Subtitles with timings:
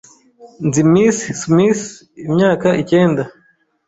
[0.67, 1.83] Nzi Miss Smith
[2.27, 3.23] imyaka icyenda.